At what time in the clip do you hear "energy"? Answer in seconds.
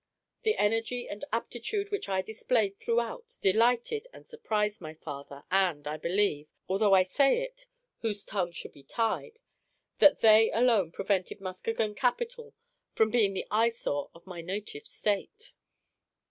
0.57-1.07